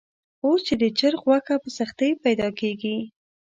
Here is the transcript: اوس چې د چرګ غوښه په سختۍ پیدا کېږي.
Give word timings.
اوس 0.45 0.59
چې 0.67 0.73
د 0.81 0.83
چرګ 0.99 1.19
غوښه 1.25 1.55
په 1.63 1.69
سختۍ 1.77 2.11
پیدا 2.25 2.47
کېږي. 2.59 2.97